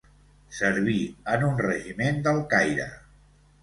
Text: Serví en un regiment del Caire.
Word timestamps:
Serví 0.59 0.95
en 1.35 1.47
un 1.51 1.55
regiment 1.69 2.21
del 2.31 2.45
Caire. 2.57 2.93